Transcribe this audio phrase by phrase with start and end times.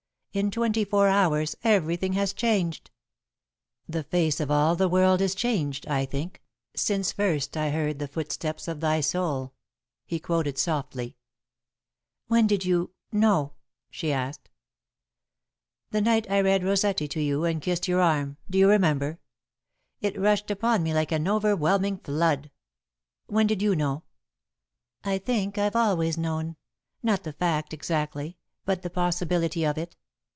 [0.33, 2.89] In twenty four hours, everything has changed."
[3.89, 6.41] "The face of all the world is changed, I think,
[6.73, 9.53] Since first I heard the footsteps of thy soul."
[10.05, 11.17] he quoted softly.
[12.29, 13.53] [Sidenote: When They Knew] "When did you know?"
[13.89, 14.49] she asked.
[15.89, 19.19] "The night I read Rossetti to you and kissed your arm, do you remember?
[19.99, 22.49] It rushed upon me like an overwhelming flood.
[23.25, 24.03] When did you know?"
[25.03, 26.55] "I think I've always known
[27.03, 29.97] not the fact, exactly, but the possibility of it.